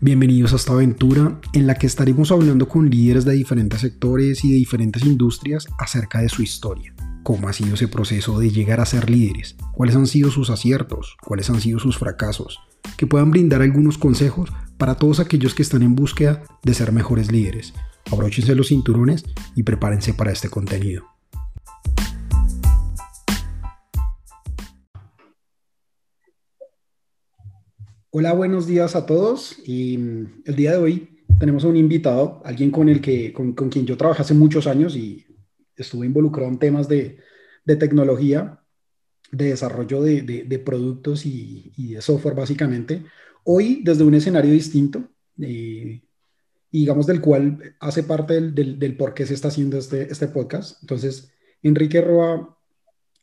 [0.00, 4.52] Bienvenidos a esta aventura en la que estaremos hablando con líderes de diferentes sectores y
[4.52, 6.94] de diferentes industrias acerca de su historia.
[7.24, 11.16] Cómo ha sido ese proceso de llegar a ser líderes, cuáles han sido sus aciertos,
[11.20, 12.60] cuáles han sido sus fracasos,
[12.96, 17.32] que puedan brindar algunos consejos para todos aquellos que están en búsqueda de ser mejores
[17.32, 17.74] líderes.
[18.12, 19.24] Abróchense los cinturones
[19.56, 21.17] y prepárense para este contenido.
[28.20, 29.60] Hola, buenos días a todos.
[29.64, 33.52] Y mm, el día de hoy tenemos a un invitado, alguien con, el que, con,
[33.52, 35.24] quien yo trabajé hace muchos años y
[35.76, 37.20] estuve involucrado en temas de,
[37.64, 38.58] tecnología,
[39.30, 43.04] de desarrollo de, productos y, de software básicamente.
[43.44, 45.04] Hoy desde un escenario distinto,
[45.40, 46.02] eh,
[46.72, 50.82] digamos del cual hace parte del, por qué se está haciendo este, este podcast.
[50.82, 51.30] Entonces,
[51.62, 52.58] Enrique Roa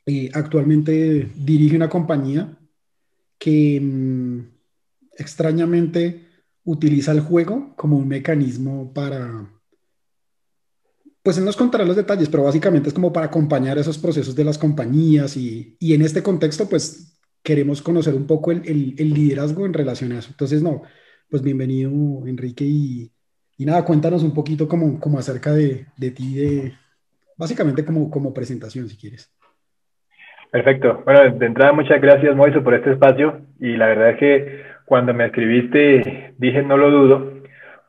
[0.05, 2.57] eh, actualmente dirige una compañía
[3.37, 4.54] que mm,
[5.17, 6.27] extrañamente
[6.63, 9.47] utiliza el juego como un mecanismo para,
[11.25, 14.43] pues él nos contará los detalles, pero básicamente es como para acompañar esos procesos de
[14.43, 19.65] las compañías y, y en este contexto, pues queremos conocer un poco el, el, liderazgo
[19.65, 20.29] en relación a eso.
[20.31, 20.83] Entonces, no,
[21.29, 21.91] pues bienvenido
[22.25, 23.11] Enrique y,
[23.57, 26.73] y nada, cuéntanos un poquito como, como acerca de, de ti, de,
[27.37, 29.31] básicamente como, como presentación, si quieres.
[30.51, 31.01] Perfecto.
[31.05, 33.41] Bueno, de entrada, muchas gracias, Moiso, por este espacio.
[33.59, 37.33] Y la verdad es que cuando me escribiste, dije no lo dudo,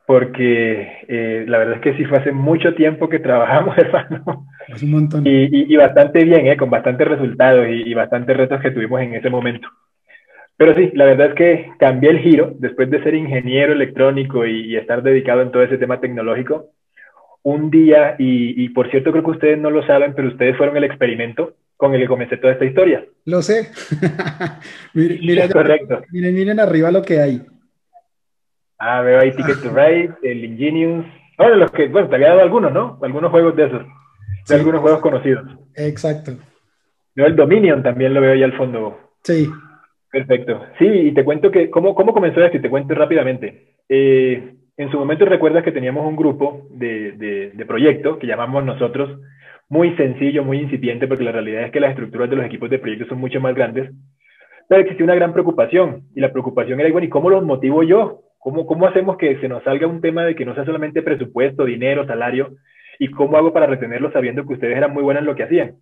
[0.05, 4.47] porque eh, la verdad es que sí fue hace mucho tiempo que trabajamos, hermano.
[4.73, 5.23] Hace un montón.
[5.25, 9.15] Y, y, bastante bien, eh, con bastantes resultados y, y, bastantes retos que tuvimos en
[9.15, 9.67] ese momento.
[10.57, 14.75] Pero sí, la verdad es que cambié el giro después de ser ingeniero electrónico y,
[14.75, 16.71] estar dedicado en todo ese tema tecnológico.
[17.43, 20.83] Un día, y por cierto creo que ustedes no lo saben, pero ustedes fueron el
[20.83, 23.05] experimento con el que comencé toda esta historia.
[23.25, 23.69] Lo sé.
[24.93, 26.01] miren, Correcto.
[26.11, 27.41] Miren, miren arriba lo que hay.
[28.79, 31.05] Ah, veo ahí Ticket to Ride, el Ingenious.
[31.37, 32.99] Bueno, los que, bueno, te había dado algunos, ¿no?
[33.01, 33.81] Algunos juegos de esos.
[34.47, 35.45] De algunos juegos conocidos.
[35.75, 36.33] Exacto.
[37.15, 38.97] Veo el Dominion también lo veo ahí al fondo.
[39.23, 39.49] Sí.
[40.11, 40.65] Perfecto.
[40.79, 42.57] Sí, y te cuento que, ¿cómo, cómo comenzó esto?
[42.57, 43.75] Y te cuento rápidamente.
[43.89, 48.63] Eh, en su momento recuerdas que teníamos un grupo de, de, de proyecto que llamamos
[48.63, 49.19] nosotros
[49.69, 52.79] muy sencillo, muy incipiente, porque la realidad es que las estructuras de los equipos de
[52.79, 53.91] proyectos son mucho más grandes,
[54.69, 58.21] pero existía una gran preocupación, y la preocupación era, bueno, ¿y cómo los motivo yo?
[58.39, 61.65] ¿Cómo, ¿Cómo hacemos que se nos salga un tema de que no sea solamente presupuesto,
[61.65, 62.55] dinero, salario?
[62.99, 65.75] ¿Y cómo hago para retenerlos sabiendo que ustedes eran muy buenas en lo que hacían?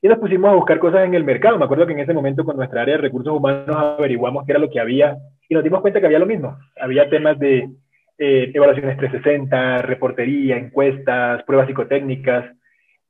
[0.00, 1.58] Y nos pusimos a buscar cosas en el mercado.
[1.58, 4.60] Me acuerdo que en ese momento con nuestra área de recursos humanos averiguamos qué era
[4.60, 5.16] lo que había
[5.48, 6.56] y nos dimos cuenta que había lo mismo.
[6.80, 7.68] Había temas de
[8.18, 12.44] eh, evaluaciones 360, reportería, encuestas, pruebas psicotécnicas,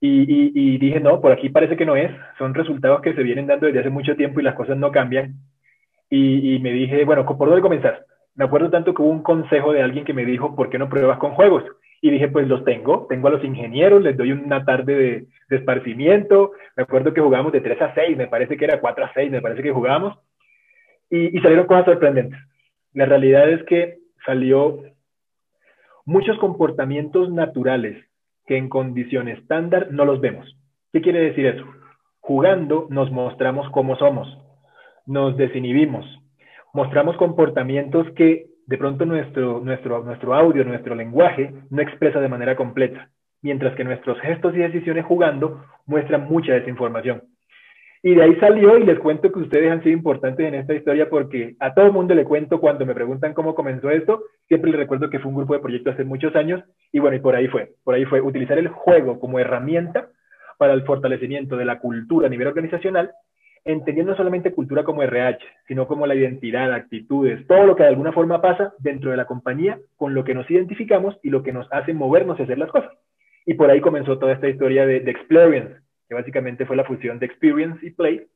[0.00, 3.66] y, dije, no, por aquí parece que no es, son resultados que se vienen dando
[3.66, 5.34] desde hace mucho tiempo y las cosas no cambian.
[6.10, 8.04] Y, me dije, bueno, ¿por dónde comenzar?
[8.34, 10.88] Me acuerdo tanto que hubo un consejo de alguien que me dijo, ¿por qué no
[10.88, 11.64] pruebas con juegos?
[12.00, 15.56] Y dije, pues los tengo, tengo a los ingenieros, les doy una tarde de, de
[15.56, 16.52] esparcimiento.
[16.76, 19.32] Me acuerdo que jugábamos de 3 a 6, me parece que era 4 a 6,
[19.32, 20.16] me parece que jugábamos.
[21.10, 22.38] Y, y salieron cosas sorprendentes.
[22.92, 24.84] La realidad es que salió
[26.04, 28.07] muchos comportamientos naturales
[28.48, 30.56] que en condiciones estándar no los vemos.
[30.92, 31.64] ¿Qué quiere decir eso?
[32.18, 34.26] Jugando nos mostramos cómo somos,
[35.06, 36.06] nos desinhibimos,
[36.72, 42.56] mostramos comportamientos que de pronto nuestro, nuestro, nuestro audio, nuestro lenguaje no expresa de manera
[42.56, 43.10] completa,
[43.42, 47.22] mientras que nuestros gestos y decisiones jugando muestran mucha desinformación.
[48.02, 51.10] Y de ahí salió y les cuento que ustedes han sido importantes en esta historia
[51.10, 55.10] porque a todo mundo le cuento cuando me preguntan cómo comenzó esto, siempre les recuerdo
[55.10, 57.72] que fue un grupo de proyectos hace muchos años y bueno, y por ahí fue,
[57.82, 60.10] por ahí fue utilizar el juego como herramienta
[60.58, 63.10] para el fortalecimiento de la cultura a nivel organizacional,
[63.64, 67.90] entendiendo no solamente cultura como RH, sino como la identidad, actitudes, todo lo que de
[67.90, 71.52] alguna forma pasa dentro de la compañía con lo que nos identificamos y lo que
[71.52, 72.92] nos hace movernos y hacer las cosas.
[73.44, 75.10] Y por ahí comenzó toda esta historia de, de
[76.08, 78.26] que básicamente fue la fusión de experience y play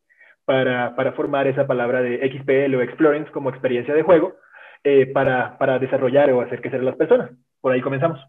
[0.45, 4.35] para, para formar esa palabra de XPL o experience como experiencia de juego
[4.85, 7.31] eh, para, para, desarrollar o hacer que ser las personas.
[7.61, 8.21] Por ahí comenzamos.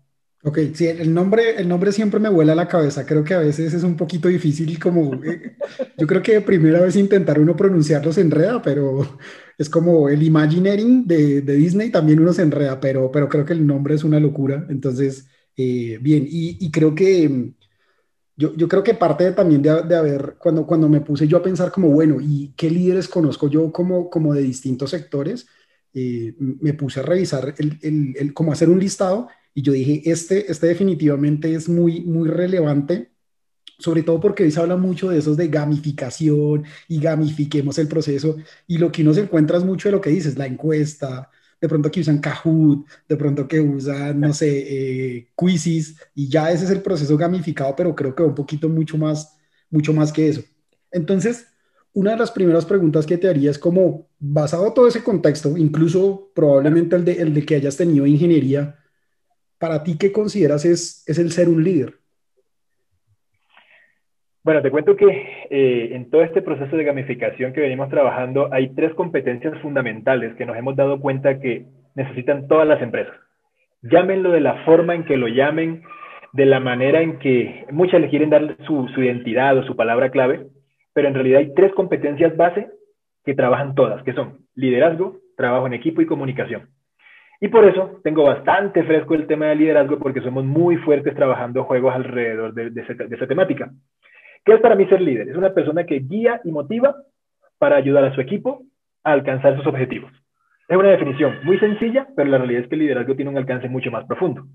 [0.46, 3.06] Ok, sí, el nombre, el nombre siempre me vuela a la cabeza.
[3.06, 5.14] Creo que a veces es un poquito difícil como...
[5.24, 5.56] Eh,
[5.98, 9.18] yo creo que primera vez intentar uno pronunciarlo se enreda, pero
[9.58, 13.54] es como el Imagineering de, de Disney también uno se enreda, pero, pero creo que
[13.54, 14.66] el nombre es una locura.
[14.70, 17.54] Entonces, eh, bien, y, creo que
[18.36, 21.44] yo, yo, creo que parte también de, de, haber, cuando, cuando me puse yo a
[21.44, 25.48] pensar como, bueno, ¿y qué líderes conozco yo como, como de distintos sectores?
[25.94, 30.02] Eh, me puse a revisar, el, el, el, como hacer un listado y yo dije,
[30.06, 33.12] este, este definitivamente es muy, muy relevante,
[33.78, 38.38] sobre todo porque hoy se habla mucho de esos de gamificación y gamifiquemos el proceso
[38.68, 41.30] y lo que uno se encuentra es mucho de lo que dices, la encuesta,
[41.64, 46.52] de pronto que usan Kahoot, de pronto que usan, no sé, eh, Quizzes, y ya
[46.52, 49.38] ese es el proceso gamificado, pero creo que un poquito mucho más,
[49.70, 50.42] mucho más que eso.
[50.92, 51.48] Entonces,
[51.94, 56.34] una de las primeras preguntas que te haría es como, basado todo ese contexto, incluso
[56.36, 58.78] probablemente el de, el de que hayas tenido ingeniería,
[59.58, 62.03] para ti, ¿qué consideras es, es el ser un líder?
[64.44, 65.08] Bueno, te cuento que
[65.50, 70.46] eh, en todo este proceso de gamificación que venimos trabajando hay tres competencias fundamentales que
[70.46, 73.16] nos hemos dado cuenta que necesitan todas las empresas.
[73.84, 75.84] Llámenlo de la forma en que lo llamen,
[76.34, 80.10] de la manera en que muchas le quieren dar su, su identidad o su palabra
[80.10, 80.48] clave,
[80.94, 82.68] pero en realidad hay tres competencias base
[83.24, 86.68] que trabajan todas, que son liderazgo, trabajo en equipo y comunicación.
[87.40, 91.64] Y por eso tengo bastante fresco el tema de liderazgo porque somos muy fuertes trabajando
[91.64, 93.72] juegos alrededor de, de, de esa temática.
[94.46, 95.30] ¿Qué es para mí ser líder?
[95.30, 96.96] Es una persona que guía y motiva
[97.58, 98.64] para ayudar a su equipo
[99.04, 100.12] a alcanzar sus objetivos.
[100.68, 103.70] Es una definición muy sencilla, pero la realidad es que el liderazgo tiene un alcance
[103.70, 104.46] mucho más profundo.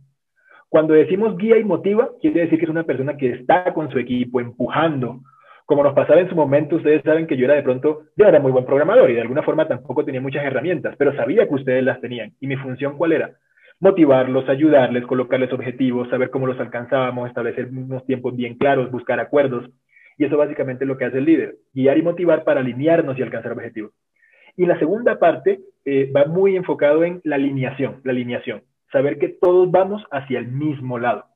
[0.68, 3.98] Cuando decimos guía y motiva, quiere decir que es una persona que está con su
[3.98, 5.20] equipo empujando.
[5.64, 8.40] Como nos pasaba en su momento, ustedes saben que yo era de pronto, yo era
[8.40, 11.82] muy buen programador y de alguna forma tampoco tenía muchas herramientas, pero sabía que ustedes
[11.82, 12.32] las tenían.
[12.40, 13.32] ¿Y mi función cuál era?
[13.80, 19.70] Motivarlos, ayudarles, colocarles objetivos, saber cómo los alcanzábamos, establecer unos tiempos bien claros, buscar acuerdos.
[20.16, 23.52] Y eso básicamente lo que hace el líder, guiar y motivar para alinearnos y alcanzar
[23.52, 23.92] objetivos.
[24.56, 29.28] Y la segunda parte eh, va muy enfocado en la alineación, la alineación, saber que
[29.28, 31.26] todos vamos hacia el mismo lado.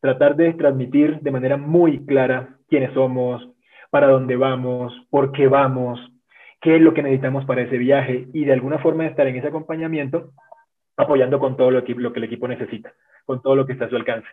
[0.00, 3.46] Tratar de transmitir de manera muy clara quiénes somos,
[3.90, 6.00] para dónde vamos, por qué vamos,
[6.60, 9.48] qué es lo que necesitamos para ese viaje y de alguna forma estar en ese
[9.48, 10.30] acompañamiento
[10.98, 12.92] apoyando con todo lo que, el equipo necesita,
[13.24, 14.28] con todo lo que está a su alcance.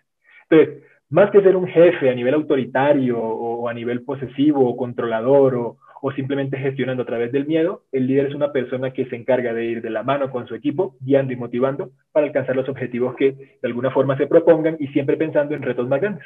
[0.50, 5.56] Entonces, más que ser un jefe a nivel autoritario o, a nivel posesivo o controlador
[5.56, 5.78] o,
[6.16, 9.66] simplemente gestionando a través del miedo, el líder es una persona que se encarga de
[9.66, 13.32] ir de la mano con su equipo, guiando y motivando para alcanzar los objetivos que
[13.32, 16.24] de alguna forma se propongan y siempre pensando en retos más grandes.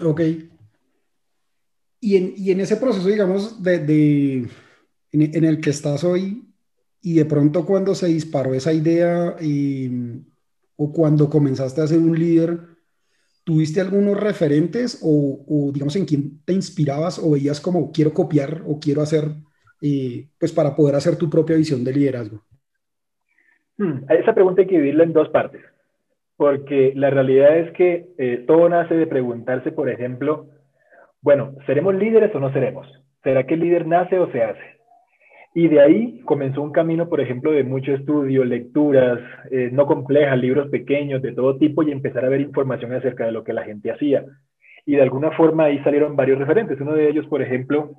[0.00, 0.20] Ok.
[2.00, 4.48] Y en, y en ese proceso, digamos, de,
[5.12, 6.53] en el que estás hoy,
[7.04, 9.36] y de pronto cuando se disparó esa idea
[10.76, 12.58] o cuando comenzaste a ser un líder,
[13.44, 18.80] ¿tuviste algunos referentes o, digamos en quién te inspirabas o veías como quiero copiar o
[18.80, 19.24] quiero hacer,
[19.82, 22.42] eh, pues para poder hacer tu propia visión de liderazgo?
[23.76, 25.60] Hmm, esa pregunta hay que dividirla en dos partes,
[26.38, 30.48] porque la realidad es que eh, todo nace de preguntarse, por ejemplo,
[31.20, 32.86] bueno, ¿seremos líderes o no seremos?
[33.22, 34.73] ¿Será que el líder nace o se hace?
[35.56, 39.20] Y de ahí comenzó un camino, por ejemplo, de mucho estudio, lecturas,
[39.52, 43.30] eh, no complejas, libros pequeños de todo tipo y empezar a ver información acerca de
[43.30, 44.24] lo que la gente hacía.
[44.84, 46.80] Y de alguna forma ahí salieron varios referentes.
[46.80, 47.92] Uno de ellos, por ejemplo,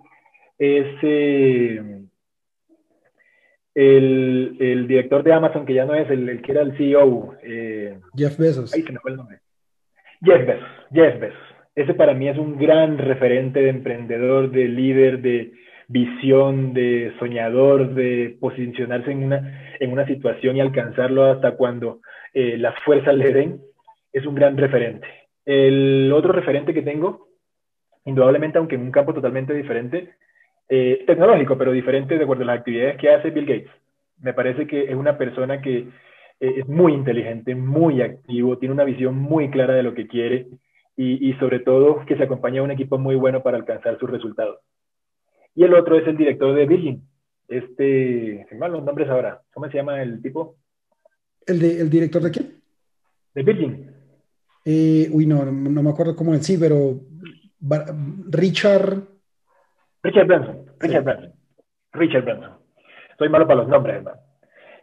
[0.60, 2.02] es eh,
[3.74, 7.36] el, el, director de Amazon, que ya no es el, el que era el CEO.
[7.42, 8.74] Eh, Jeff Bezos.
[8.74, 9.40] Ahí se me fue el nombre.
[10.22, 10.70] Jeff Bezos.
[10.92, 11.40] Jeff Bezos.
[11.74, 15.54] Ese para mí es un gran referente de emprendedor, de líder, de
[15.88, 22.00] visión de soñador, de posicionarse en una, en una situación y alcanzarlo hasta cuando
[22.34, 23.62] eh, las fuerzas le den,
[24.12, 25.08] es un gran referente.
[25.46, 27.28] El otro referente que tengo,
[28.06, 30.16] indudablemente, aunque en un campo totalmente diferente,
[30.70, 33.72] eh, tecnológico, pero diferente de acuerdo a las actividades que hace Bill Gates.
[34.22, 35.78] Me parece que es una persona que
[36.40, 40.48] eh, es muy inteligente, muy activo, tiene una visión muy clara de lo que quiere
[40.98, 44.10] y, y sobre todo que se acompaña a un equipo muy bueno para alcanzar sus
[44.10, 44.58] resultados
[45.56, 47.02] y el otro es el director de Virgin.
[47.48, 49.42] Este, se me los nombres ahora.
[49.54, 50.58] ¿Cómo se llama el tipo?
[51.48, 52.62] ¿El, de, el director de quién?
[53.34, 53.92] De Virgin.
[54.66, 57.00] Eh, uy, no, no, me acuerdo cómo es, sí, pero
[58.30, 59.04] Richard.
[60.04, 60.66] Richard Branson.
[60.80, 61.34] Richard Branson.
[61.94, 62.52] Richard Branson.
[63.18, 64.18] Soy malo para los nombres, hermano.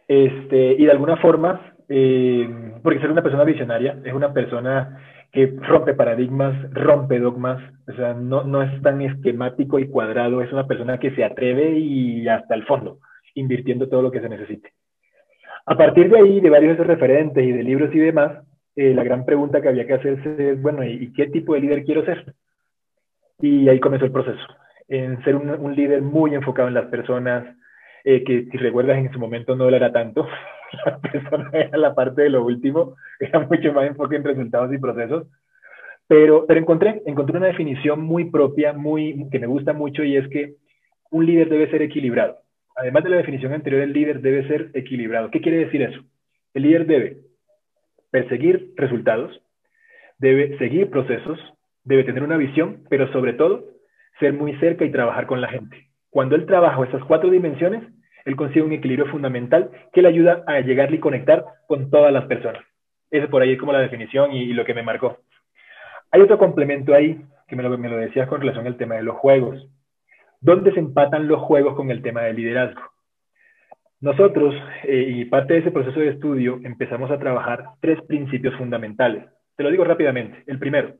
[0.07, 4.99] Este, y de alguna forma, eh, porque ser una persona visionaria, es una persona
[5.33, 10.53] que rompe paradigmas, rompe dogmas, o sea, no, no es tan esquemático y cuadrado, es
[10.53, 12.99] una persona que se atreve y hasta el fondo,
[13.33, 14.73] invirtiendo todo lo que se necesite.
[15.65, 18.43] A partir de ahí, de varios de esos referentes y de libros y demás,
[18.75, 21.83] eh, la gran pregunta que había que hacerse es, bueno, ¿y qué tipo de líder
[21.83, 22.35] quiero ser?
[23.39, 24.45] Y ahí comenzó el proceso,
[24.87, 27.43] en ser un, líder muy enfocado en las personas,
[28.03, 30.27] eh, que si recuerdas en su momento no lo era tanto,
[30.85, 34.77] la persona era la parte de lo último, era mucho más enfoque en resultados y
[34.77, 35.27] procesos.
[36.07, 40.27] Pero, pero encontré, encontré una definición muy propia, muy, que me gusta mucho y es
[40.29, 40.55] que
[41.11, 42.37] un líder debe ser equilibrado.
[42.75, 45.29] Además de la definición anterior, el líder debe ser equilibrado.
[45.31, 46.01] ¿Qué quiere decir eso?
[46.53, 47.17] El líder debe
[48.11, 49.41] perseguir resultados,
[50.17, 51.39] debe seguir procesos,
[51.83, 53.65] debe tener una visión, pero sobre todo
[54.19, 55.89] ser muy cerca y trabajar con la gente.
[56.09, 57.83] Cuando él trabaja esas cuatro dimensiones,
[58.25, 62.25] Él consigue un equilibrio fundamental que le ayuda a llegarle y conectar con todas las
[62.25, 62.63] personas.
[63.11, 65.19] Ese por ahí es como la definición y, lo que me marcó.
[66.11, 69.03] Hay otro complemento ahí que me lo, me lo decías con relación al tema de
[69.03, 69.67] los juegos.
[70.41, 72.81] ¿Dónde se empatan los juegos con el tema del liderazgo?
[74.01, 74.53] Nosotros,
[74.83, 79.25] eh, y parte de ese proceso de estudio, empezamos a trabajar tres principios fundamentales.
[79.55, 80.43] Te lo digo rápidamente.
[80.47, 80.95] El primero,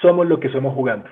[0.00, 1.10] somos lo que somos jugando.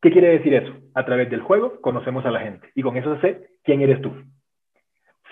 [0.00, 0.72] ¿Qué quiere decir eso?
[0.94, 4.12] A través del juego conocemos a la gente y con eso sé quién eres tú.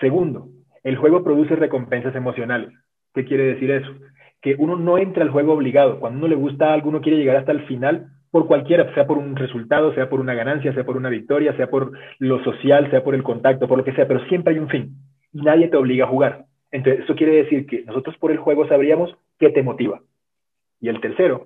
[0.03, 0.49] Segundo,
[0.83, 2.73] el juego produce recompensas emocionales.
[3.13, 3.89] ¿Qué quiere decir eso?
[4.41, 6.01] Que uno no entra al juego obligado.
[6.01, 9.17] Cuando uno le gusta algo, uno quiere llegar hasta el final por cualquiera, sea por
[9.17, 13.01] un resultado, sea por una ganancia, sea por una victoria, sea por lo social, sea
[13.01, 14.97] por el contacto, por lo que sea, pero siempre hay un fin
[15.31, 16.47] y nadie te obliga a jugar.
[16.69, 20.01] Entonces, eso quiere decir que nosotros por el juego sabríamos qué te motiva.
[20.81, 21.45] Y el tercero,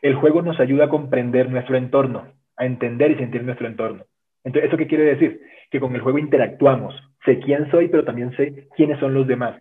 [0.00, 4.04] el juego nos ayuda a comprender nuestro entorno, a entender y sentir nuestro entorno.
[4.44, 5.40] Entonces, ¿eso qué quiere decir?
[5.72, 6.94] Que con el juego interactuamos.
[7.26, 9.60] Sé quién soy, pero también sé quiénes son los demás,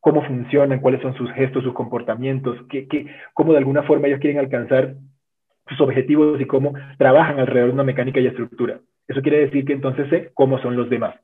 [0.00, 4.20] cómo funcionan, cuáles son sus gestos, sus comportamientos, qué, qué, cómo de alguna forma ellos
[4.20, 4.94] quieren alcanzar
[5.68, 8.80] sus objetivos y cómo trabajan alrededor de una mecánica y estructura.
[9.08, 11.16] Eso quiere decir que entonces sé cómo son los demás.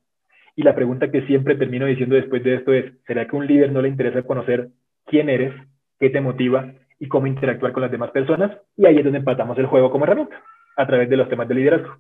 [0.57, 3.47] Y la pregunta que siempre termino diciendo después de esto es, ¿será que a un
[3.47, 4.69] líder no le interesa conocer
[5.05, 5.55] quién eres,
[6.01, 8.57] qué te motiva y cómo interactuar con las demás personas?
[8.77, 10.43] Y ahí es donde empatamos el juego como herramienta,
[10.77, 11.99] a través de los temas de liderazgo.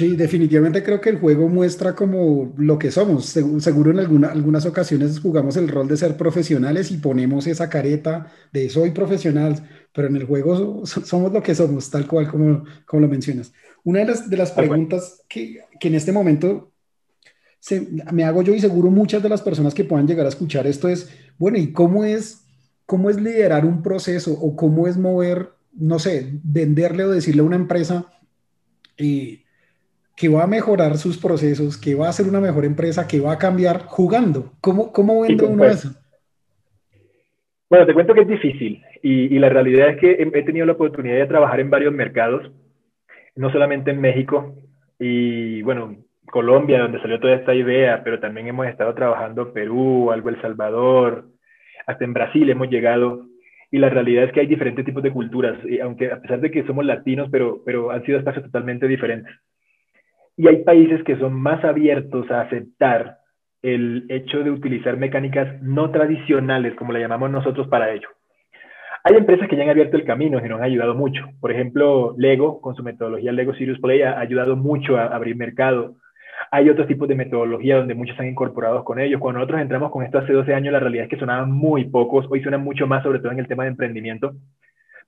[0.00, 3.26] Sí, definitivamente creo que el juego muestra como lo que somos.
[3.26, 8.70] Seguro en algunas ocasiones jugamos el rol de ser profesionales y ponemos esa careta de
[8.70, 13.08] soy profesional, pero en el juego somos lo que somos, tal cual como, como lo
[13.08, 13.52] mencionas.
[13.84, 16.72] Una de las, de las preguntas que, que, en este momento
[17.58, 20.66] se, me hago yo y seguro muchas de las personas que puedan llegar a escuchar
[20.66, 22.46] esto es, bueno, ¿y cómo es,
[22.86, 27.44] cómo es liderar un proceso o cómo es mover, no sé, venderle o decirle a
[27.44, 28.06] una empresa?
[28.96, 29.44] Eh,
[30.20, 33.32] que va a mejorar sus procesos, que va a ser una mejor empresa, que va
[33.32, 34.52] a cambiar jugando.
[34.60, 35.88] ¿Cómo, cómo vende uno eso?
[37.70, 41.16] Bueno, te cuento que es difícil y, la realidad es que he, tenido la oportunidad
[41.16, 42.50] de trabajar en varios mercados,
[43.34, 44.56] no solamente en México
[44.98, 45.96] y bueno,
[46.26, 50.42] Colombia, donde salió toda esta idea, pero también hemos estado trabajando en Perú, algo El
[50.42, 51.28] Salvador,
[51.86, 53.24] hasta en Brasil hemos llegado
[53.70, 56.50] y la realidad es que hay diferentes tipos de culturas, y aunque a pesar de
[56.50, 59.32] que somos latinos, pero, pero han sido espacios totalmente diferentes.
[60.40, 63.18] Y hay países que son más abiertos a aceptar
[63.60, 68.08] el hecho de utilizar mecánicas no tradicionales, como le llamamos nosotros, para ello.
[69.04, 71.26] Hay empresas que ya han abierto el camino y nos han ayudado mucho.
[71.42, 75.96] Por ejemplo, Lego, con su metodología Lego Serious Play, ha ayudado mucho a abrir mercado.
[76.50, 79.20] Hay otros tipos de metodología donde muchos han incorporado con ellos.
[79.20, 82.26] Cuando nosotros entramos con esto hace 12 años, la realidad es que sonaban muy pocos.
[82.30, 84.32] Hoy suenan mucho más, sobre todo en el tema de emprendimiento.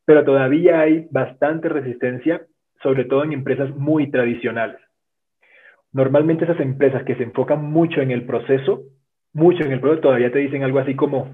[0.04, 2.42] Pero todavía hay bastante resistencia,
[2.82, 4.76] sobre todo en empresas muy tradicionales.
[5.92, 8.82] Normalmente esas empresas que se enfocan mucho en el proceso,
[9.32, 11.30] mucho en el proceso, todavía te dicen algo así como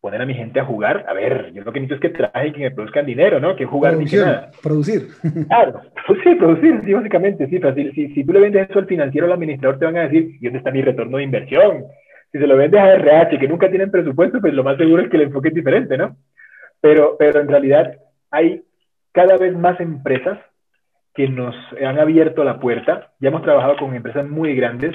[0.00, 1.04] poner a mi gente a jugar.
[1.08, 3.54] A ver, yo lo que necesito es que trabajen y que me produzcan dinero, ¿no?
[3.54, 4.50] Que jugar ni que nada.
[4.62, 5.08] Producir.
[5.48, 5.80] Claro,
[6.24, 7.60] sí, producir, sí, básicamente, sí.
[7.94, 10.36] Si, si, tú le vendes eso al financiero o al administrador, te van a decir,
[10.40, 11.84] ¿y dónde está mi retorno de inversión?
[12.32, 15.10] Si se lo vendes a RH, que nunca tienen presupuesto, pues lo más seguro es
[15.10, 16.16] que el enfoque es diferente, ¿no?
[16.80, 17.92] Pero, pero en realidad
[18.30, 18.62] hay
[19.12, 20.38] cada vez más empresas
[21.14, 23.12] que nos han abierto la puerta.
[23.20, 24.94] Ya hemos trabajado con empresas muy grandes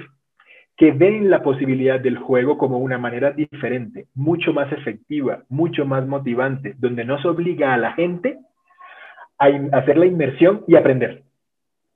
[0.78, 6.06] que ven la posibilidad del juego como una manera diferente, mucho más efectiva, mucho más
[6.06, 8.40] motivante, donde no se obliga a la gente
[9.38, 11.24] a hacer la inmersión y aprender.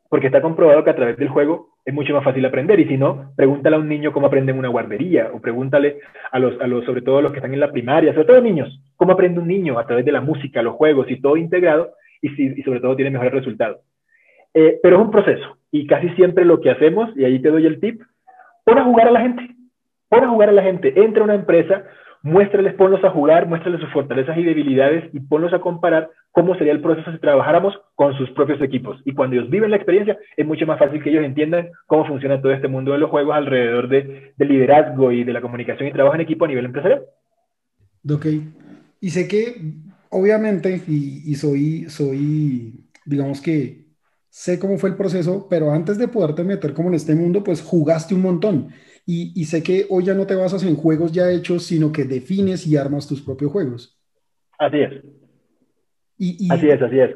[0.10, 2.80] Porque está comprobado que a través del juego es mucho más fácil aprender.
[2.80, 6.00] Y si no, pregúntale a un niño cómo aprende en una guardería, o pregúntale
[6.32, 8.42] a los, a los, sobre todo a los que están en la primaria, sobre todo
[8.42, 11.92] niños, cómo aprende un niño a través de la música, los juegos y todo integrado,
[12.22, 13.82] y, y sobre todo tiene mejores resultados.
[14.54, 17.66] Eh, pero es un proceso y casi siempre lo que hacemos, y ahí te doy
[17.66, 18.02] el tip,
[18.66, 19.56] pon a jugar a la gente,
[20.10, 21.84] pon a jugar a la gente, entra a una empresa,
[22.22, 26.74] muéstrales, ponlos a jugar, muéstrales sus fortalezas y debilidades y ponlos a comparar cómo sería
[26.74, 29.00] el proceso si trabajáramos con sus propios equipos.
[29.06, 32.42] Y cuando ellos viven la experiencia, es mucho más fácil que ellos entiendan cómo funciona
[32.42, 36.16] todo este mundo de los juegos alrededor de, liderazgo y de la comunicación y trabajo
[36.16, 37.04] en equipo a nivel empresarial.
[38.10, 38.26] Ok.
[39.02, 39.56] Y sé que,
[40.10, 42.74] obviamente, y, y soy, soy,
[43.06, 43.89] digamos que
[44.30, 47.62] sé cómo fue el proceso, pero antes de poderte meter como en este mundo, pues
[47.62, 48.70] jugaste un montón.
[49.06, 52.68] Y, sé que hoy ya no te basas en juegos ya hechos, sino que defines
[52.68, 53.98] y armas tus propios juegos.
[54.60, 55.04] Así es.
[56.16, 57.16] Y, así es, así es.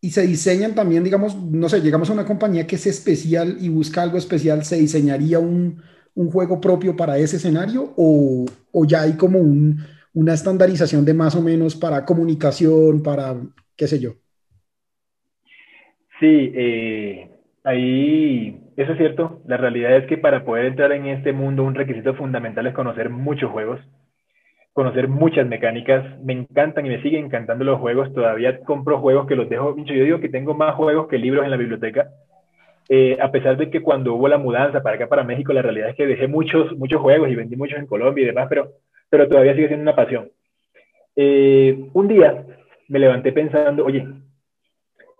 [0.00, 3.68] Y se diseñan también, digamos, no sé, llegamos a una compañía que es especial y
[3.68, 5.82] busca algo especial, ¿se diseñaría un,
[6.14, 9.84] un juego propio para ese escenario o, o ya hay como un,
[10.14, 13.36] una estandarización de más o menos para comunicación, para
[13.74, 14.14] qué sé yo?
[16.20, 17.30] Sí, eh,
[17.64, 19.40] ahí eso es cierto.
[19.46, 23.10] La realidad es que para poder entrar en este mundo un requisito fundamental es conocer
[23.10, 23.80] muchos juegos,
[24.72, 26.18] conocer muchas mecánicas.
[26.22, 28.12] Me encantan y me siguen encantando los juegos.
[28.14, 29.76] Todavía compro juegos que los dejo.
[29.84, 32.08] Yo digo que tengo más juegos que libros en la biblioteca.
[32.88, 35.90] Eh, a pesar de que cuando hubo la mudanza para acá, para México, la realidad
[35.90, 38.72] es que dejé muchos, muchos juegos y vendí muchos en Colombia y demás, pero,
[39.08, 40.30] pero todavía sigue siendo una pasión.
[41.16, 42.44] Eh, un día
[42.88, 44.06] me levanté pensando, oye,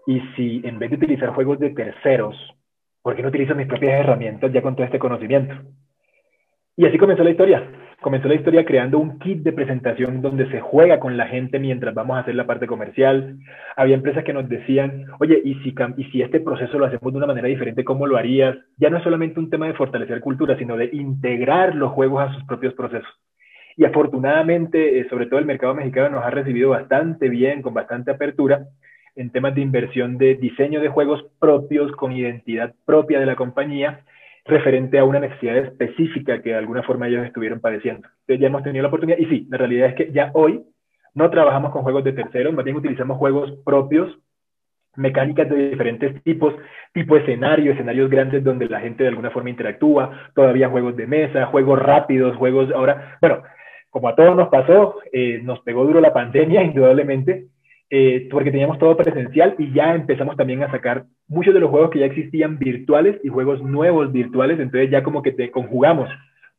[0.07, 2.37] ¿y si en vez de utilizar juegos de terceros,
[3.03, 5.55] ¿por qué no utilizo mis propias herramientas ya con todo este conocimiento?
[6.77, 7.63] Y así comenzó la historia.
[8.01, 11.95] Comenzó la historia creando un kit de presentación donde se juega con la gente mientras
[11.95, 13.37] vamos a hacer la parte comercial.
[13.77, 17.19] Había empresas que nos decían, oye, ¿y si, y si este proceso lo hacemos de
[17.19, 18.57] una manera diferente, cómo lo harías?
[18.79, 22.33] Ya no es solamente un tema de fortalecer cultura, sino de integrar los juegos a
[22.33, 23.11] sus propios procesos.
[23.77, 28.11] Y afortunadamente, eh, sobre todo el mercado mexicano nos ha recibido bastante bien, con bastante
[28.11, 28.67] apertura
[29.21, 34.01] en temas de inversión de diseño de juegos propios con identidad propia de la compañía
[34.47, 38.09] referente a una necesidad específica que de alguna forma ellos estuvieron padeciendo.
[38.21, 40.63] Entonces ya hemos tenido la oportunidad y sí, la realidad es que ya hoy
[41.13, 44.19] no trabajamos con juegos de terceros, más bien utilizamos juegos propios,
[44.97, 46.55] mecánicas de diferentes tipos,
[46.95, 51.45] tipo escenario, escenarios grandes donde la gente de alguna forma interactúa, todavía juegos de mesa,
[51.47, 53.43] juegos rápidos, juegos ahora, bueno,
[53.91, 57.49] como a todos nos pasó, eh, nos pegó duro la pandemia, indudablemente,
[57.93, 61.91] eh, porque teníamos todo presencial y ya empezamos también a sacar muchos de los juegos
[61.91, 66.09] que ya existían virtuales y juegos nuevos virtuales, entonces ya como que te conjugamos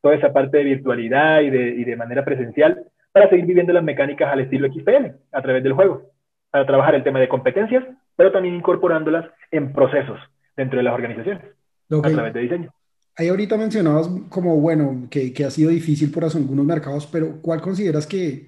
[0.01, 2.83] toda esa parte de virtualidad y de, y de manera presencial
[3.13, 6.11] para seguir viviendo las mecánicas al estilo XPL a través del juego,
[6.49, 7.85] para trabajar el tema de competencias,
[8.17, 10.19] pero también incorporándolas en procesos
[10.57, 11.43] dentro de las organizaciones
[11.91, 12.73] a través de diseño.
[13.17, 17.61] Ahí ahorita mencionabas como, bueno, que, que ha sido difícil por algunos mercados, pero ¿cuál
[17.61, 18.47] consideras que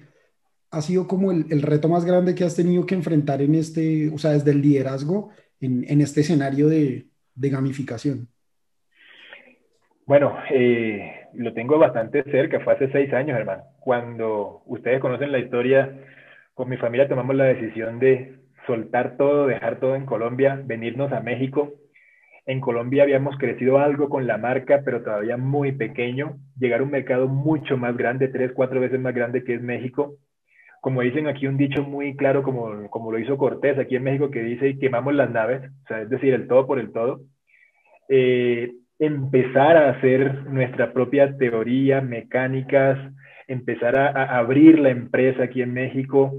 [0.74, 4.18] ha sido como el, reto más grande que has tenido que enfrentar en este, o
[4.18, 8.28] sea, desde el liderazgo en, este escenario de, de, gamificación?
[10.04, 13.62] Bueno, eh, lo tengo bastante cerca, fue hace seis años, hermano.
[13.80, 15.98] Cuando ustedes conocen la historia,
[16.52, 21.20] con mi familia tomamos la decisión de soltar todo, dejar todo en Colombia, venirnos a
[21.20, 21.72] México.
[22.46, 26.36] En Colombia habíamos crecido algo con la marca, pero todavía muy pequeño.
[26.58, 30.18] Llegar a un mercado mucho más grande, tres, cuatro veces más grande que es México
[30.84, 34.30] como dicen aquí un dicho muy claro, como, como lo hizo Cortés aquí en México,
[34.30, 37.22] que dice quemamos las naves, o sea, es decir, el todo por el todo.
[38.10, 42.98] Eh, empezar a hacer nuestra propia teoría, mecánicas,
[43.48, 46.34] empezar a, abrir la empresa aquí en México,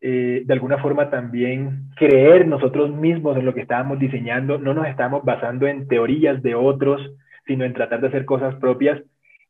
[0.00, 4.88] eh, de alguna forma también creer nosotros mismos en lo que estábamos diseñando, no nos
[4.88, 7.00] estamos basando en teorías de otros,
[7.46, 9.00] sino en tratar de hacer cosas propias.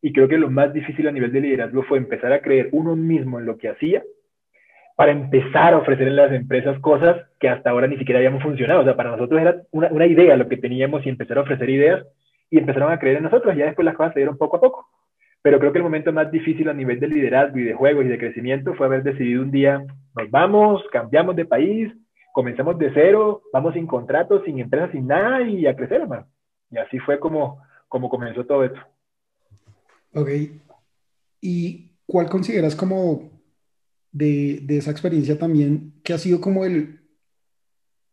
[0.02, 2.96] Y creo que lo más difícil a nivel de liderazgo fue empezar a creer uno
[2.96, 4.02] mismo en lo que hacía
[4.96, 8.80] para empezar a ofrecer en las empresas cosas que hasta ahora ni siquiera habíamos funcionado.
[8.80, 12.06] O sea, para nosotros era una, idea lo que teníamos y empezar a ofrecer ideas
[12.50, 13.54] y empezaron a creer en nosotros.
[13.54, 14.88] Ya después las cosas se dieron poco a poco.
[15.42, 18.08] Pero creo que el momento más difícil a nivel de liderazgo y de juegos y
[18.08, 19.84] de crecimiento fue haber decidido un día,
[20.16, 21.92] nos vamos, cambiamos de país,
[22.32, 26.26] comenzamos de cero, vamos sin contratos, sin empresas, sin nada y a crecer, hermano.
[26.70, 28.80] Y así fue como, como comenzó todo esto.
[30.14, 30.30] Ok.
[31.42, 33.35] ¿Y cuál consideras como
[34.16, 37.00] de, de, esa experiencia también, que ha sido como el,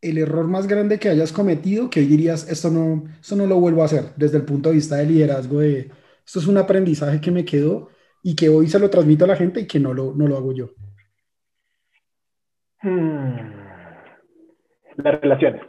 [0.02, 3.60] el error más grande que hayas cometido, que hoy dirías, esto no, esto no lo
[3.60, 5.90] vuelvo a hacer desde el punto de vista de liderazgo, de
[6.26, 7.90] esto es un aprendizaje que me quedó
[8.22, 10.36] y que hoy se lo transmito a la gente y que no lo, no lo
[10.36, 10.72] hago yo?
[12.82, 13.38] Hmm.
[14.98, 15.62] Las relaciones,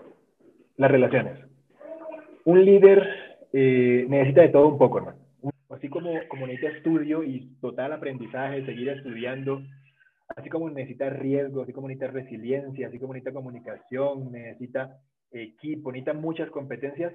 [0.76, 1.38] las relaciones.
[2.44, 3.02] Un líder
[3.52, 5.14] eh, necesita de todo un poco, ¿no?
[5.70, 9.62] Así como, como necesita estudio y total aprendizaje, seguir estudiando,
[10.28, 14.98] así como necesita riesgo, así como necesita resiliencia, así como necesita comunicación, necesita
[15.30, 17.12] equipo, necesita muchas competencias,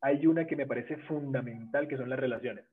[0.00, 2.64] hay una que me parece fundamental, que son las relaciones.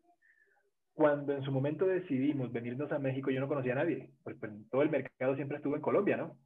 [0.94, 4.52] Cuando en su momento decidimos venirnos a México, yo no conocía a nadie, pues, pues
[4.70, 6.38] todo el mercado siempre estuvo en Colombia, ¿no?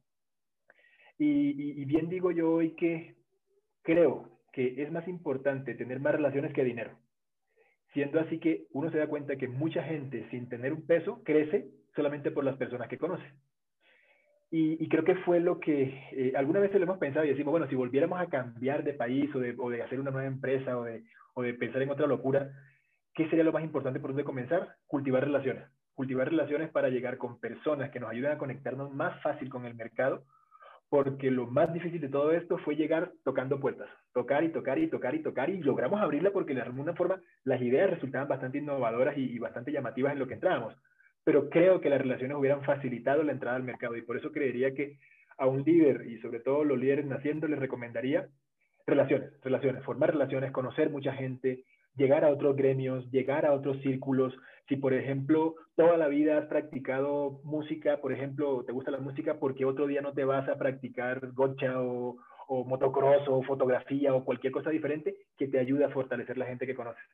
[1.18, 3.14] Y, y bien digo yo hoy que
[3.82, 6.98] creo que es más importante tener más relaciones que dinero.
[7.92, 11.68] Siendo así que uno se da cuenta que mucha gente sin tener un peso crece
[11.94, 13.24] solamente por las personas que conoce.
[14.52, 17.68] Y, creo que fue lo que eh, alguna vez lo hemos pensado y decimos, bueno,
[17.68, 21.42] si volviéramos a cambiar de país o de, hacer una nueva empresa o de, o
[21.42, 22.50] de, pensar en otra locura,
[23.14, 24.74] ¿qué sería lo más importante por donde comenzar?
[24.88, 25.70] Cultivar relaciones.
[25.94, 29.76] Cultivar relaciones para llegar con personas que nos ayuden a conectarnos más fácil con el
[29.76, 30.24] mercado,
[30.88, 34.88] porque lo más difícil de todo esto fue llegar tocando puertas, tocar y tocar y
[34.88, 39.16] tocar y tocar y logramos abrirla porque de alguna forma las ideas resultaban bastante innovadoras
[39.16, 40.74] y, y bastante llamativas en lo que entrábamos
[41.30, 44.74] pero creo que las relaciones hubieran facilitado la entrada al mercado y por eso creería
[44.74, 44.98] que
[45.38, 48.26] a un líder y sobre todo los líderes naciendo les recomendaría
[48.84, 51.62] Relaciones, relaciones, formar relaciones, conocer mucha gente,
[51.94, 54.34] llegar a otros gremios, llegar a otros círculos.
[54.68, 59.38] Si, por ejemplo, toda la vida has practicado música, por ejemplo, te gusta la música
[59.38, 62.16] porque otro día no te vas a practicar gotcha o,
[62.48, 66.66] o motocross o fotografía o cualquier cosa diferente que te ayude a fortalecer la gente
[66.66, 67.04] que conoces.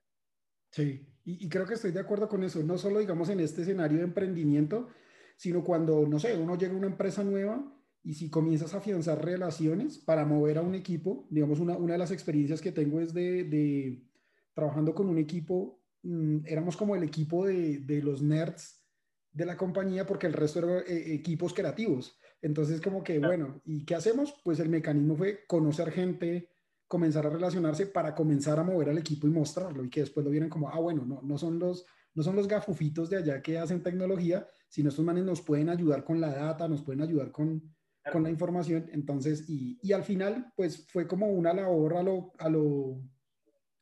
[0.70, 3.98] Sí, y, creo que estoy de acuerdo con eso, no solo digamos en este escenario
[3.98, 4.88] de emprendimiento,
[5.37, 9.24] sino cuando, no sé, uno llega a una empresa nueva y si comienzas a afianzar
[9.24, 13.12] relaciones para mover a un equipo, digamos, una, una de las experiencias que tengo es
[13.12, 14.07] de, de
[14.55, 18.85] trabajando con un equipo, mm, éramos como el equipo de, de, los nerds
[19.33, 22.18] de la compañía porque el resto eran eh, equipos creativos.
[22.40, 24.40] Entonces, como que, bueno, ¿y qué hacemos?
[24.44, 26.48] Pues el mecanismo fue conocer gente,
[26.88, 30.31] comenzar a relacionarse para comenzar a mover al equipo y mostrarlo y que después lo
[30.31, 33.59] vieran como, ah, bueno, no, no son los no son los gafufitos de allá que
[33.59, 37.62] hacen tecnología, sino estos manes nos pueden ayudar con la data, nos pueden ayudar con,
[38.11, 38.88] con la información.
[38.90, 43.03] Entonces, y, y, al final, pues fue como una labor a lo, a lo,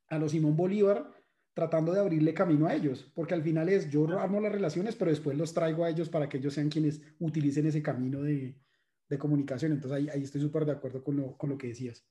[0.09, 1.13] a lo Simón Bolívar,
[1.55, 5.13] tratando de abrirle camino a ellos, porque al final es yo armo las relaciones, pero
[5.13, 8.59] después los traigo a ellos para que ellos sean quienes utilicen ese camino de,
[9.09, 9.71] de comunicación.
[9.71, 12.05] Entonces ahí, ahí estoy súper de acuerdo con lo, con lo que decías.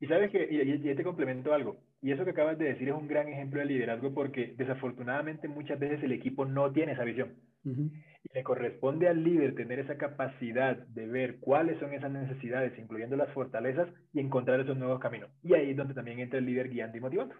[0.00, 2.94] Y sabes que, y, y, te complemento algo, y eso que acabas de decir es
[2.94, 7.34] un gran ejemplo de liderazgo porque desafortunadamente muchas veces el equipo no tiene esa visión.
[7.64, 13.16] Y le corresponde al líder tener esa capacidad de ver cuáles son esas necesidades, incluyendo
[13.16, 15.30] las fortalezas, y encontrar esos nuevos caminos.
[15.42, 17.34] Y ahí es donde también entra el líder guiando y motivando.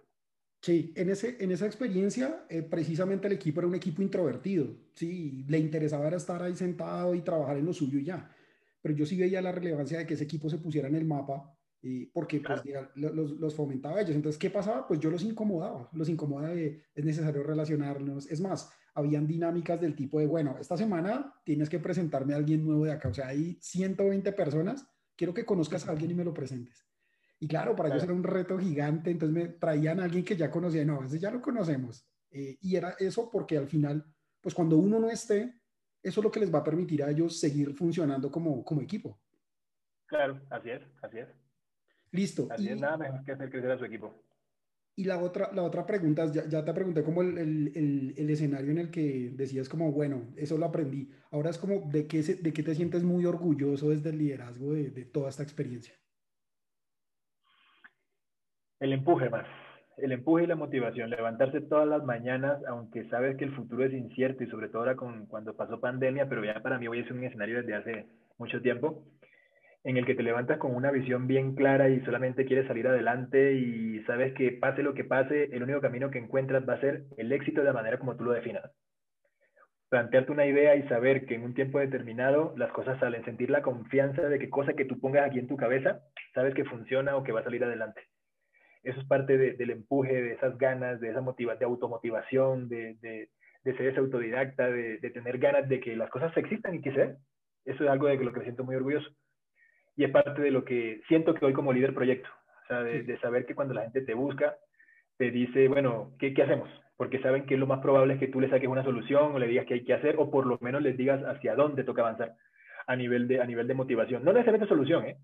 [0.60, 5.44] Sí, en, ese, en esa experiencia, eh, precisamente el equipo era un equipo introvertido, sí,
[5.48, 8.28] le interesaba era estar ahí sentado y trabajar en lo suyo y ya.
[8.82, 11.57] Pero yo sí veía la relevancia de que ese equipo se pusiera en el mapa
[11.80, 12.62] y porque pues,
[12.96, 14.16] los, los, fomentaba ellos.
[14.16, 14.86] Entonces, ¿qué pasaba?
[14.86, 18.30] Pues yo los incomodaba, los incomodaba de es necesario relacionarnos.
[18.30, 22.64] Es más, habían dinámicas del tipo de, bueno, esta semana tienes que presentarme a alguien
[22.64, 23.08] nuevo de acá.
[23.08, 24.86] O sea, hay 120 personas,
[25.16, 26.84] quiero que conozcas a alguien y me lo presentes.
[27.40, 30.50] Y claro, para ellos era un reto gigante, entonces me traían a alguien que ya
[30.50, 32.04] conocía, no, ese ya lo conocemos.
[32.30, 34.04] Eh, y era eso porque al final,
[34.40, 35.54] pues cuando uno no esté,
[36.02, 39.20] eso es lo que les va a permitir a ellos seguir funcionando como, como equipo.
[40.06, 41.28] Claro, así es, así es.
[42.12, 42.48] Listo.
[42.50, 44.22] Así es nada mejor que hacer crecer a su equipo.
[44.96, 48.72] Y la otra, la otra pregunta, ya, ya te pregunté como el, el, el, escenario
[48.72, 51.08] en el que decías como, bueno, eso lo aprendí.
[51.30, 54.90] Ahora es como, ¿de qué, de qué te sientes muy orgulloso desde el liderazgo de,
[54.90, 55.94] de toda esta experiencia?
[58.80, 59.46] El empuje más,
[59.98, 63.92] el empuje y la motivación, levantarse todas las mañanas, aunque sabes que el futuro es
[63.92, 67.10] incierto y sobre todo ahora con, cuando pasó pandemia, pero ya para mí hoy es
[67.10, 68.06] un escenario desde hace
[68.38, 69.04] mucho tiempo,
[69.84, 73.54] en el que te levantas con una visión bien clara y solamente quieres salir adelante
[73.54, 77.04] y sabes que pase lo que pase, el único camino que encuentras va a ser
[77.16, 78.70] el éxito de la manera como tú lo definas.
[79.88, 83.62] Plantearte una idea y saber que en un tiempo determinado las cosas salen, sentir la
[83.62, 86.00] confianza de que cosa que tú pongas aquí en tu cabeza,
[86.34, 88.02] sabes que funciona o que va a salir adelante.
[88.82, 93.30] Eso es parte del empuje, de esas ganas, de esa motiva de automotivación, de, de,
[93.64, 96.92] de ser ese autodidacta, de, de, tener ganas de que las cosas existan y que
[96.92, 97.16] se
[97.64, 99.08] Eso es algo de lo que me siento muy orgulloso
[99.98, 102.28] y es parte de lo que siento que hoy como líder proyecto,
[102.62, 104.56] o sea, de, saber que cuando la gente te busca,
[105.16, 106.70] te dice, bueno, ¿qué, ¿qué, hacemos?
[106.96, 109.48] Porque saben que lo más probable es que tú le saques una solución o le
[109.48, 112.36] digas qué hay que hacer o por lo menos les digas hacia dónde toca avanzar
[112.86, 114.24] a nivel de, a nivel de motivación.
[114.24, 115.16] No necesariamente solución, ¿eh?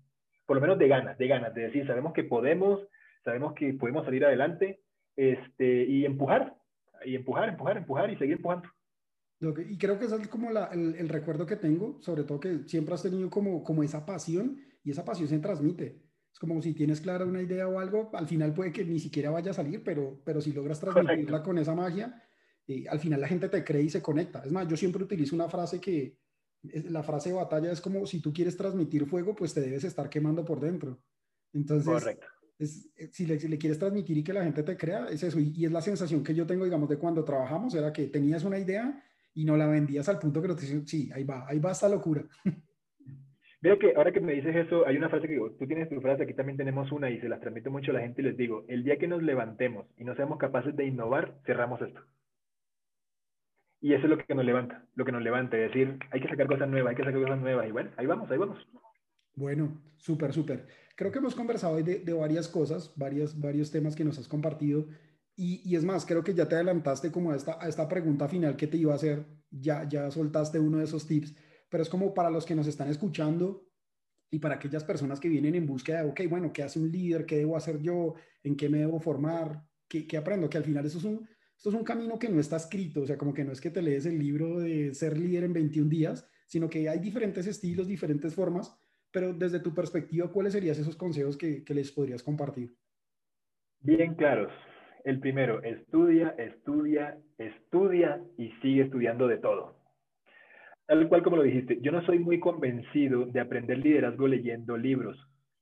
[0.45, 2.81] por lo menos de ganas, de ganas, de decir, sabemos que podemos,
[3.23, 4.81] sabemos que podemos salir adelante
[5.15, 6.53] este, y empujar,
[7.05, 8.67] y empujar, empujar, empujar y seguir empujando.
[9.39, 12.63] Y creo que ese es como la, el, el, recuerdo que tengo, sobre todo que
[12.67, 16.01] siempre has tenido como, como esa pasión y esa pasión se transmite.
[16.31, 19.29] Es como si tienes clara una idea o algo, al final puede que ni siquiera
[19.29, 22.21] vaya a salir, pero, pero si logras transmitirla con esa magia,
[22.67, 24.41] eh, al final la gente te cree y se conecta.
[24.43, 26.17] Es más, yo siempre utilizo una frase que,
[26.89, 30.09] la frase de batalla es como si tú quieres transmitir fuego, pues te debes estar
[30.09, 30.99] quemando por dentro.
[31.53, 32.27] Entonces, Correcto.
[32.57, 35.39] Es, si, le, si, le, quieres transmitir y que la gente te crea, es eso.
[35.39, 38.43] Y, y, es la sensación que yo tengo, digamos, de cuando trabajamos, era que tenías
[38.43, 39.03] una idea
[39.35, 41.71] y no la vendías al punto que no te dicen, sí, ahí va, ahí va
[41.71, 42.23] esta locura.
[43.61, 45.99] Veo que ahora que me dices eso, hay una frase que digo, tú tienes tu
[45.99, 48.37] frase, aquí también tenemos una y se las transmito mucho a la gente y les
[48.37, 51.99] digo, el día que nos levantemos y no seamos capaces de innovar, cerramos esto.
[53.81, 56.29] Y eso es lo que nos levanta, lo que nos levanta, es decir, hay que
[56.29, 58.67] sacar cosas nuevas, hay que sacar cosas nuevas y bueno, ahí vamos, ahí vamos.
[59.35, 60.67] Bueno, súper, súper.
[60.95, 64.27] Creo que hemos conversado hoy de, de, varias cosas, varias, varios temas que nos has
[64.27, 64.85] compartido
[65.37, 68.67] y, es más, creo que ya te adelantaste como a esta, esta pregunta final que
[68.67, 71.35] te iba a hacer, ya, ya soltaste uno de esos tips,
[71.69, 73.67] pero es como para los que nos están escuchando
[74.31, 77.25] y para aquellas personas que vienen en búsqueda de, ok, bueno, ¿qué hace un líder?
[77.25, 78.15] ¿Qué debo hacer yo?
[78.43, 79.61] ¿En qué me debo formar?
[79.87, 80.49] ¿Qué, qué aprendo?
[80.49, 83.05] Que al final eso es un, esto es un camino que no está escrito, o
[83.05, 85.89] sea, como que no es que te lees el libro de ser líder en 21
[85.89, 88.73] días, sino que hay diferentes estilos, diferentes formas,
[89.11, 92.77] pero desde tu perspectiva, ¿cuáles serían esos consejos que, que les podrías compartir?
[93.81, 94.51] Bien claros.
[95.05, 99.75] El primero, estudia, estudia, estudia y sigue estudiando de todo.
[100.87, 105.15] Tal cual como lo dijiste, yo no soy muy convencido de aprender liderazgo leyendo libros.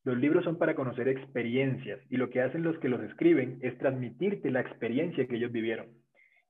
[0.06, 3.78] Los libros son para conocer experiencias y lo que hacen los que los escriben es
[3.80, 5.88] transmitirte la experiencia que ellos vivieron.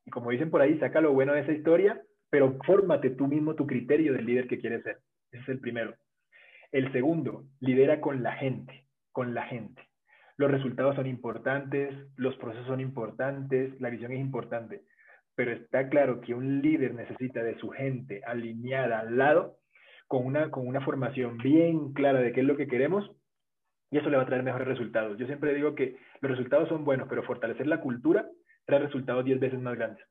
[0.06, 3.56] Y como dicen por ahí, saca lo bueno de esa historia, pero fórmate tú mismo
[3.56, 4.98] tu criterio del líder que quieres ser.
[5.32, 5.96] Ese es el primero.
[6.72, 9.82] El segundo, lidera con la gente, con la gente.
[10.38, 14.82] Los resultados son importantes, los procesos son importantes, la visión es importante,
[15.36, 19.58] pero está claro que un líder necesita de su gente alineada al lado,
[20.08, 23.10] con una, con una formación bien clara de qué es lo que queremos,
[23.92, 25.18] y eso le va a traer mejores resultados.
[25.20, 28.28] Yo siempre digo que los resultados son buenos, pero fortalecer la cultura
[28.66, 30.04] trae resultados 10 veces más grandes.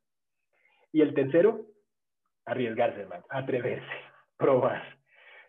[0.93, 1.67] Y el tercero,
[2.45, 3.85] arriesgarse, hermano, atreverse,
[4.37, 4.83] probar.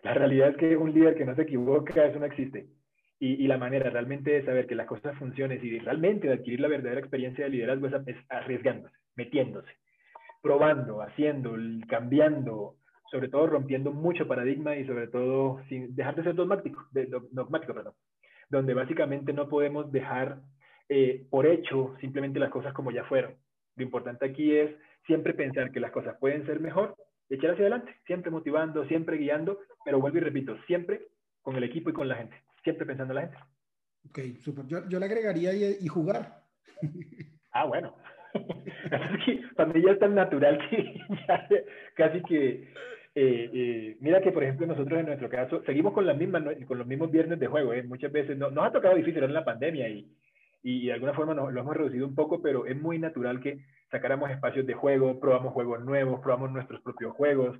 [0.02, 2.68] La realidad es que un líder que no se equivoca, eso no existe.
[3.26, 6.68] Y, la manera realmente de saber que las cosas funcionen y realmente de adquirir la
[6.68, 9.72] verdadera experiencia de liderazgo es, es arriesgándose, metiéndose,
[10.42, 11.56] probando, haciendo,
[11.88, 12.76] cambiando,
[13.10, 16.86] sobre todo rompiendo mucho paradigma y sobre todo sin dejar de ser dogmático,
[17.32, 17.94] dogmático perdón,
[18.50, 20.42] donde básicamente no podemos dejar
[20.90, 23.36] eh, por hecho simplemente las cosas como ya fueron.
[23.78, 24.70] Lo importante aquí es
[25.08, 26.98] siempre pensar que las cosas pueden ser mejor
[27.30, 31.04] y echar hacia adelante, siempre motivando, siempre guiando, pero vuelvo y repito, siempre
[31.42, 33.38] con el equipo y con la gente, siempre pensando en la gente.
[34.10, 34.66] Ok, súper.
[34.68, 36.44] Yo, yo, le agregaría y, jugar.
[37.52, 37.96] Ah, bueno.
[38.34, 41.48] Mí ya es tan natural que ya
[41.96, 42.74] casi que...
[43.16, 46.80] Eh, eh, mira que, por ejemplo, nosotros en nuestro caso seguimos con, las mismas, con
[46.80, 47.74] los mismos viernes de juego.
[47.74, 47.84] ¿eh?
[47.84, 50.12] Muchas veces no, nos ha tocado difícil en la pandemia y,
[50.64, 53.60] y, de alguna forma nos, lo hemos reducido un poco, pero es muy natural que
[53.92, 57.60] sacáramos espacios de juego, probamos juegos nuevos, probamos nuestros propios juegos.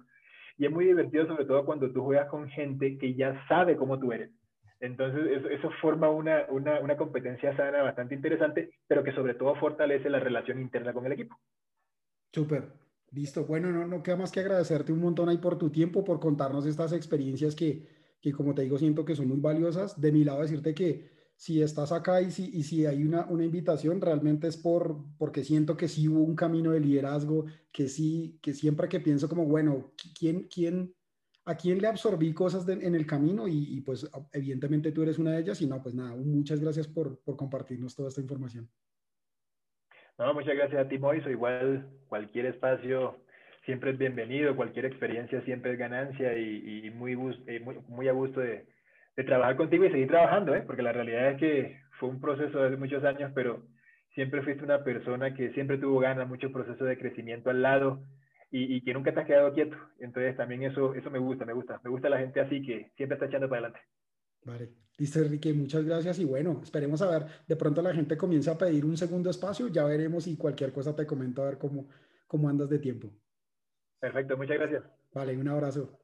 [0.58, 4.00] Y es muy divertido, sobre todo cuando tú juegas con gente que ya sabe cómo
[4.00, 4.32] tú eres.
[4.84, 10.10] Entonces, eso, forma una, una, una, competencia sana bastante interesante, pero que sobre todo fortalece
[10.10, 11.40] la relación interna con el equipo.
[12.34, 12.68] Súper,
[13.12, 13.46] listo.
[13.46, 16.66] Bueno, no, no queda más que agradecerte un montón ahí por tu tiempo, por contarnos
[16.66, 17.88] estas experiencias que,
[18.20, 20.02] que, como te digo, siento que son muy valiosas.
[20.02, 23.46] De mi lado, decirte que si estás acá y si, y si hay una, una,
[23.46, 28.38] invitación, realmente es por, porque siento que sí hubo un camino de liderazgo, que sí,
[28.42, 30.94] que siempre que pienso como, bueno, ¿quién, quién,
[31.46, 33.48] ¿a quién le absorbí cosas en el camino?
[33.48, 37.20] Y, pues evidentemente tú eres una de ellas y no, pues nada, muchas gracias por,
[37.24, 38.70] por compartirnos toda esta información.
[40.18, 41.30] No, muchas gracias a ti, Moiso.
[41.30, 43.18] Igual cualquier espacio
[43.66, 47.14] siempre es bienvenido, cualquier experiencia siempre es ganancia y, y muy,
[47.48, 48.68] eh, muy, muy a gusto de
[49.16, 50.64] de trabajar contigo y seguir trabajando, ¿eh?
[50.66, 53.64] porque la realidad es que fue un proceso de muchos años, pero
[54.16, 58.04] siempre fuiste una persona que siempre tuvo ganas, mucho proceso de crecimiento al lado
[58.54, 59.76] y, y, que nunca te has quedado quieto.
[60.00, 61.82] Entonces también eso, eso me gusta, me gusta.
[61.84, 63.80] Me gusta la gente así que siempre está echando para adelante.
[64.46, 68.52] Vale, listo Enrique, muchas gracias y bueno, esperemos a ver, de pronto la gente comienza
[68.52, 71.88] a pedir un segundo espacio, ya veremos y cualquier cosa te comento a ver cómo,
[72.28, 73.10] cómo andas de tiempo.
[74.00, 74.84] Perfecto, muchas gracias.
[75.14, 75.98] Vale, un abrazo.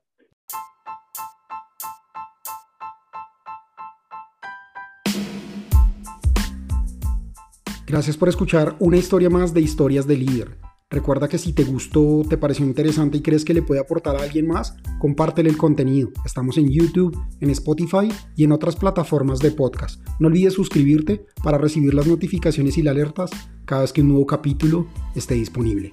[7.85, 10.68] Gracias por escuchar una historia más de Historias de Líder.
[10.91, 14.23] Recuerda que si te gustó, te pareció interesante y crees que le puede aportar a
[14.23, 16.10] alguien más, compártele el contenido.
[16.25, 20.02] Estamos en YouTube, en Spotify y en otras plataformas de podcast.
[20.19, 23.30] No olvides suscribirte para recibir las notificaciones y las alertas
[23.65, 25.91] cada vez que un nuevo capítulo esté disponible.